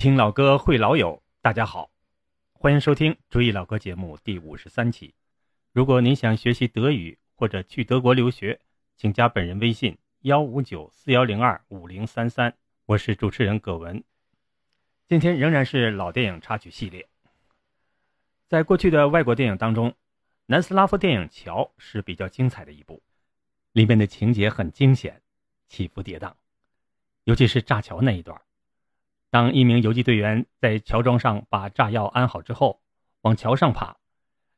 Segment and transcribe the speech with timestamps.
[0.00, 1.90] 听老歌会老友，大家好，
[2.54, 5.14] 欢迎收听《追忆老歌》节目第五十三期。
[5.72, 8.58] 如果您想学习德语或者去德国留学，
[8.96, 12.56] 请加本人微信幺五九四幺零二五零三三。
[12.86, 14.02] 我是主持人葛文。
[15.06, 17.06] 今天仍然是老电影插曲系列。
[18.48, 19.94] 在过去的外国电影当中，
[20.46, 23.02] 南斯拉夫电影《桥》是比较精彩的一部，
[23.72, 25.20] 里面的情节很惊险，
[25.68, 26.32] 起伏跌宕，
[27.24, 28.40] 尤其是炸桥那一段。
[29.30, 32.82] 当一名游击队员在桥桩上把炸药安好之后，
[33.20, 33.96] 往桥上爬。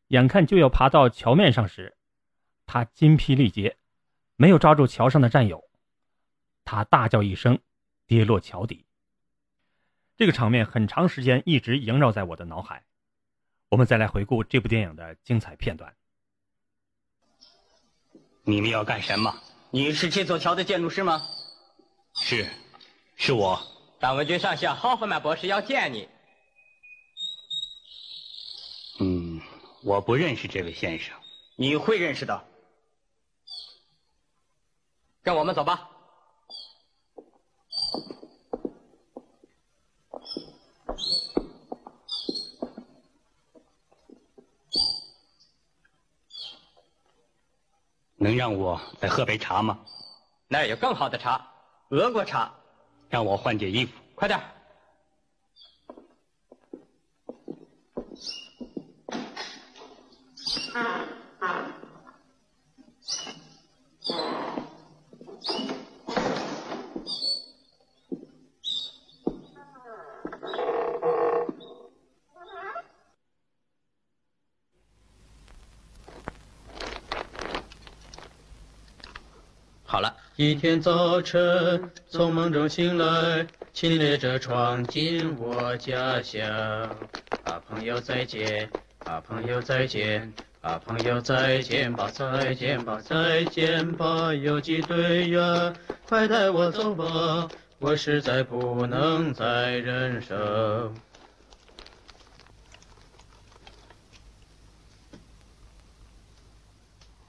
[0.09, 1.97] 眼看就要爬到桥面上时，
[2.67, 3.77] 他筋疲力竭，
[4.37, 5.71] 没有抓住桥上的战友，
[6.65, 7.61] 他大叫一声，
[8.07, 8.87] 跌落桥底。
[10.17, 12.85] 这个场面很长时间一直萦绕在我的脑海。
[13.71, 15.95] 我们再来回顾这部电影的精彩片段。
[18.45, 19.35] 你们要干什么？
[19.71, 21.23] 你是这座桥的建筑师吗？
[22.15, 22.47] 是，
[23.17, 23.59] 是我。
[24.03, 26.09] 党文军上校霍夫曼博士要见你。
[28.99, 29.41] 嗯。
[29.85, 31.17] 我不认识这位先生，
[31.55, 32.45] 你会认识的。
[35.23, 35.89] 跟我们走吧。
[48.17, 49.79] 能让我再喝杯茶吗？
[50.49, 51.49] 那儿有更好的茶，
[51.91, 52.53] 俄国茶。
[53.11, 53.93] 让我换件衣服。
[54.23, 54.41] 快点。
[79.85, 86.41] 好了，一天早晨从梦中醒来，侵略者闯进我家乡。
[87.45, 88.71] 啊，朋友再见，
[89.05, 95.75] 啊，朋友再见，啊，朋友再见吧，再见吧，再见吧，游击队员，
[96.09, 100.93] 快带我走吧，我实在不能再忍受。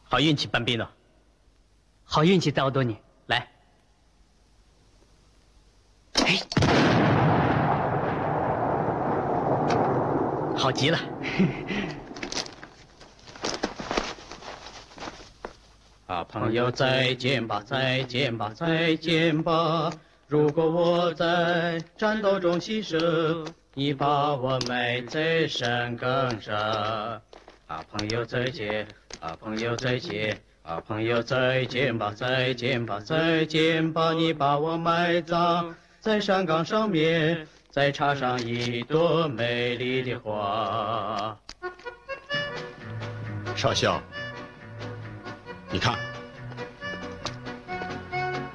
[0.04, 0.88] 好运气，班兵呢？
[2.04, 2.96] 好运气，赵多你，
[3.26, 3.50] 来！
[6.14, 6.38] 哎，
[10.64, 10.98] 好极了！
[16.08, 19.92] 啊，朋友再见吧，再见吧，再见吧！
[20.26, 26.56] 如果我在战斗中牺牲，你把我埋在山岗上。
[27.68, 28.88] 啊，朋友再见，
[29.20, 30.40] 啊，朋友再见。
[30.62, 34.14] 啊，朋友再见吧，再见吧，再见吧！
[34.14, 41.36] 你把我埋葬在山岗上面，再插上一朵美丽的花。
[43.56, 44.00] 少校，
[45.72, 45.98] 你看，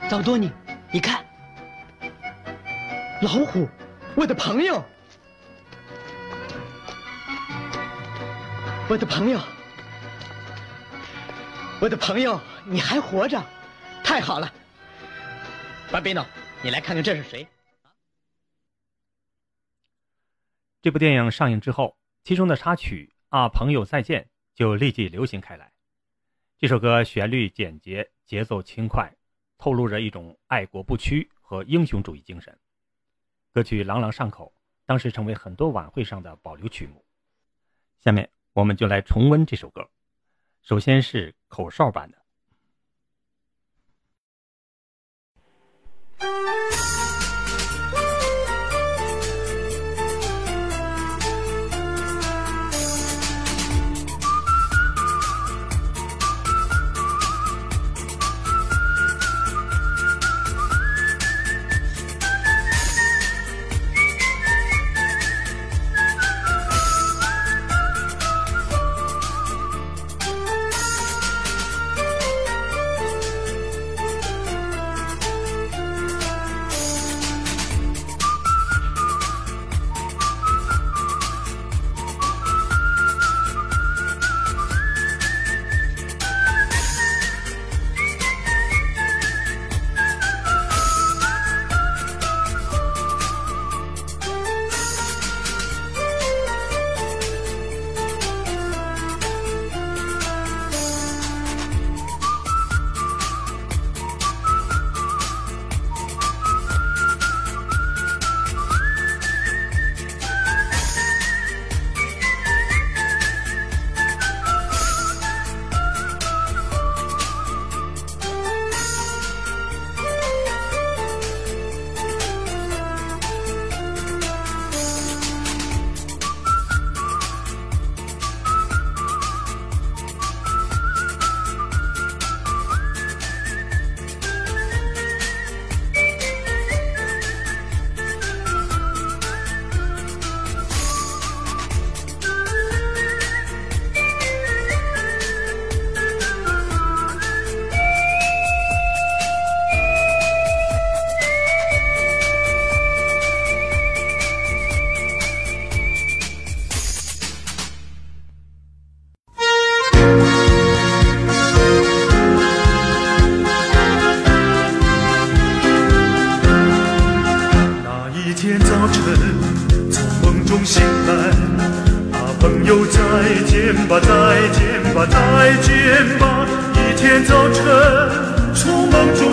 [0.09, 0.53] 早多尼，
[0.93, 1.25] 你看，
[3.21, 3.69] 老虎，
[4.15, 4.81] 我的朋友，
[8.89, 9.41] 我的朋友。
[11.81, 13.43] 我的朋友，你还活着，
[14.05, 14.49] 太好了！
[15.91, 16.25] 巴比诺，
[16.63, 17.45] 你来看看这是谁？
[20.81, 24.23] 这部电影上映之后，其中的插曲《啊，朋友再见》
[24.55, 25.73] 就立即流行开来。
[26.57, 29.13] 这首歌旋律简洁，节奏轻快，
[29.59, 32.57] 透露着一种爱国不屈和英雄主义精神。
[33.53, 34.53] 歌曲朗朗上口，
[34.87, 37.05] 当时成为很多晚会上的保留曲目。
[37.99, 39.85] 下面我们就来重温这首歌。
[40.63, 42.19] 首先是口哨版的。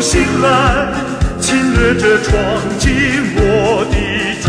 [0.05, 0.47] 醒来，
[1.41, 2.31] 侵略者闯
[2.77, 2.91] 进
[3.35, 3.95] 我的
[4.43, 4.45] 家。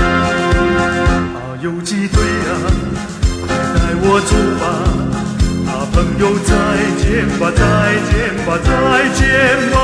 [0.00, 0.02] 啊，
[1.60, 2.16] 游击队
[2.48, 2.50] 呀，
[3.46, 4.64] 快带我走吧。
[5.68, 6.50] 啊朋友再
[7.04, 7.06] 见
[7.38, 7.60] 吧，再
[8.08, 8.68] 见吧，再
[9.12, 9.20] 见
[9.70, 9.76] 吧，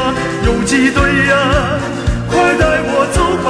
[0.46, 0.98] 游击队
[1.28, 1.32] 呀，
[2.30, 3.46] 快带我走吧，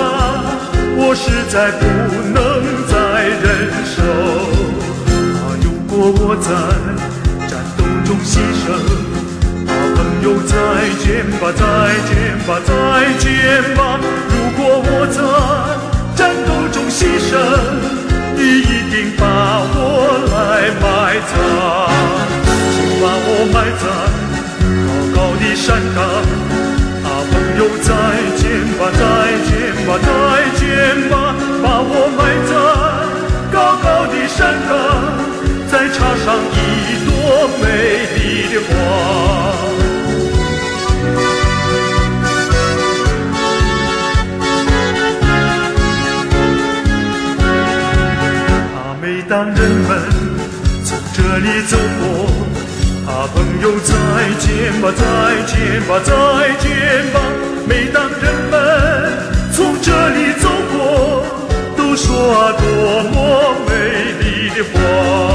[0.98, 1.82] 我实在不
[2.34, 2.42] 能
[3.64, 4.02] 再忍受。
[5.40, 6.48] 啊，如果我在
[7.48, 8.64] 战斗中牺牲，
[9.66, 10.52] 啊，朋友再
[11.02, 11.62] 见吧，再
[12.04, 12.12] 见
[12.46, 12.70] 吧，再
[13.18, 15.18] 见吧，如果我在
[37.60, 37.64] 美
[38.14, 38.18] 丽
[38.52, 38.72] 的花。
[48.74, 49.58] 啊，每当人
[49.88, 49.90] 们
[50.84, 52.04] 从这里走过。
[53.06, 53.92] 啊，朋友再
[54.40, 55.02] 见吧，再
[55.46, 55.52] 见
[55.86, 56.12] 吧，再
[56.58, 56.68] 见
[57.12, 57.16] 吧。
[57.68, 58.52] 每当人们
[59.52, 61.22] 从这里走过，
[61.76, 62.62] 都说啊，多
[63.12, 63.14] 么
[63.68, 63.72] 美
[64.20, 65.33] 丽的花。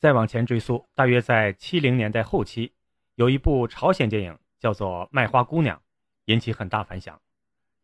[0.00, 2.72] 再往前追溯，大约在七零年代后期，
[3.16, 5.76] 有一部朝鲜电影叫做《卖花姑娘》，
[6.24, 7.20] 引起很大反响，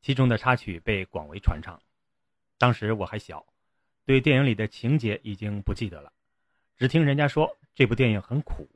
[0.00, 1.78] 其中的插曲被广为传唱。
[2.56, 3.44] 当时我还小，
[4.06, 6.10] 对电影里的情节已经不记得了，
[6.78, 8.66] 只听人家说这部电影很苦。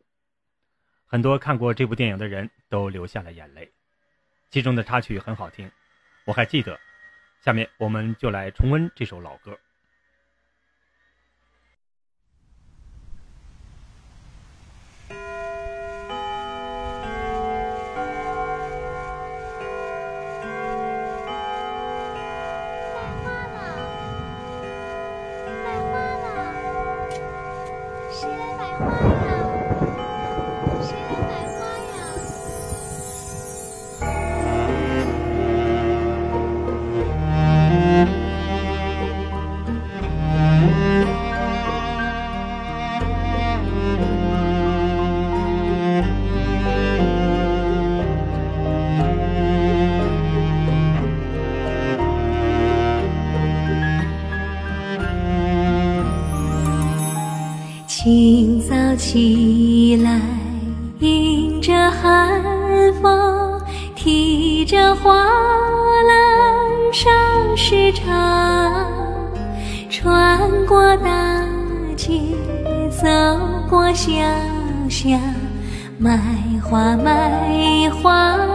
[1.06, 3.72] 很多看过这部电影的人都流下了眼泪，
[4.50, 5.72] 其中的插曲很好听，
[6.26, 6.78] 我还记得。
[7.40, 9.58] 下面我们就来重温这首老歌。
[59.12, 60.20] 起来，
[61.00, 62.40] 迎着寒
[63.02, 63.60] 风，
[63.96, 67.10] 提着花篮上
[67.56, 68.86] 市场，
[69.90, 71.44] 穿过大
[71.96, 72.20] 街，
[72.88, 73.08] 走
[73.68, 74.12] 过小
[74.88, 75.18] 巷，
[75.98, 76.16] 卖
[76.62, 78.49] 花卖花。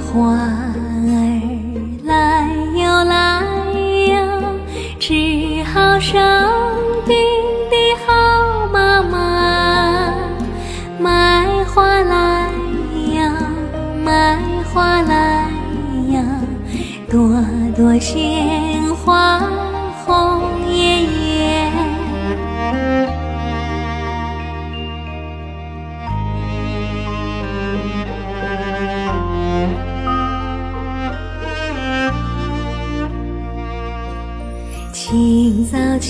[0.00, 0.67] 花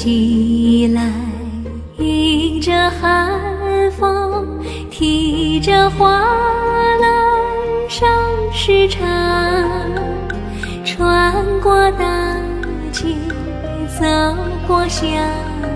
[0.01, 1.03] 起来，
[1.99, 3.33] 迎着寒
[3.99, 4.47] 风，
[4.93, 7.11] 提着花篮
[7.89, 8.09] 上
[8.53, 9.05] 市场，
[10.85, 12.37] 穿过大
[12.93, 13.07] 街，
[13.99, 14.07] 走
[14.69, 15.05] 过小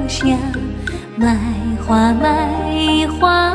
[0.07, 0.39] 巷，
[1.17, 1.37] 卖
[1.85, 3.53] 花卖花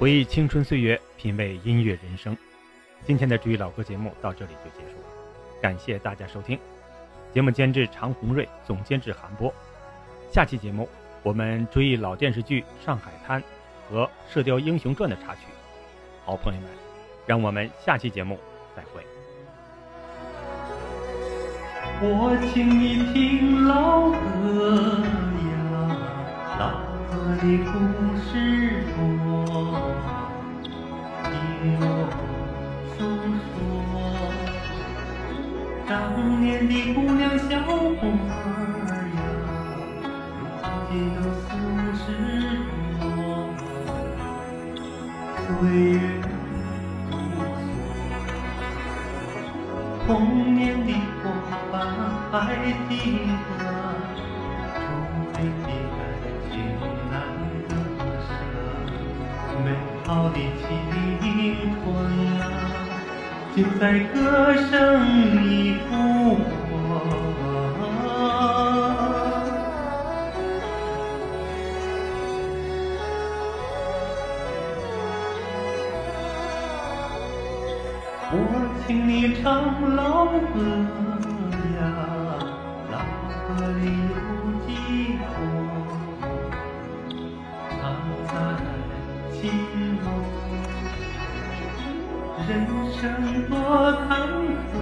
[0.00, 2.36] 回忆青春岁月，品味音乐人生。
[3.06, 5.06] 今天的治愈老歌节目到这里就结束了，
[5.62, 6.58] 感谢大家收听。
[7.32, 9.54] 节目监制常红瑞，总监制韩波。
[10.32, 10.88] 下期节目
[11.22, 13.40] 我们追忆老电视剧《上海滩》
[13.88, 15.42] 和《射雕英雄传》的插曲。
[16.24, 16.68] 好朋友们，
[17.24, 18.38] 让我们下期节目
[18.76, 19.00] 再会。
[22.00, 24.98] 我请你听老歌
[25.46, 25.96] 呀，
[26.58, 27.72] 老歌的故
[28.18, 29.62] 事多，听
[31.78, 31.82] 我
[32.90, 32.98] 诉
[33.52, 33.54] 说。
[35.86, 35.92] 当
[36.42, 39.16] 年的姑娘小伙儿呀，
[40.60, 41.46] 如今都四
[42.02, 42.04] 十
[42.98, 43.02] 多，
[45.36, 45.46] 岁
[45.92, 45.94] 月
[47.08, 47.62] 如梭，
[50.04, 50.08] 童
[50.56, 50.90] 年的
[51.22, 51.24] 伙
[51.70, 51.72] 伴
[52.32, 52.42] 还
[52.88, 52.92] 记
[53.58, 53.63] 得，
[60.06, 60.38] 好的青
[61.80, 61.82] 春
[62.36, 62.44] 啊，
[63.56, 63.82] 就在
[64.12, 64.70] 歌声
[65.42, 65.92] 里复
[66.34, 66.42] 活。
[78.36, 78.36] 我
[78.86, 79.10] 请你
[79.42, 79.46] 唱
[79.96, 81.13] 老歌
[92.48, 92.66] 人
[93.00, 94.10] 生多坎
[94.72, 94.73] 坷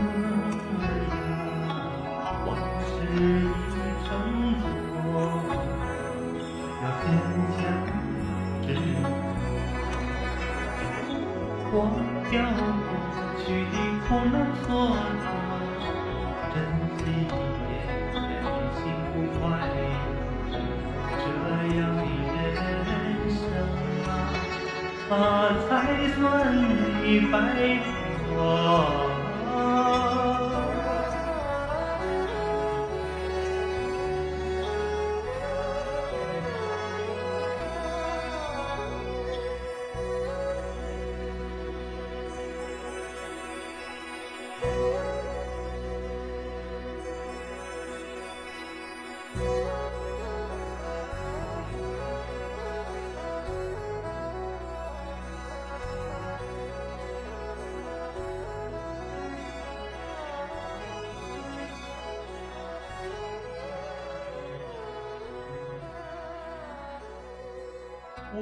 [25.68, 26.56] 才算
[27.04, 27.38] 你白
[28.34, 29.11] 活。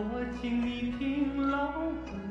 [0.02, 2.29] 我请你听老虎